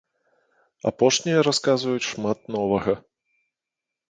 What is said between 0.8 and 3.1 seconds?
Апошнія расказваюць шмат новага.